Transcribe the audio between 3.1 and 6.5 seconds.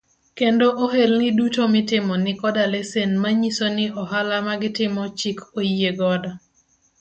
manyiso ni ohala magitimo chik oyie godo.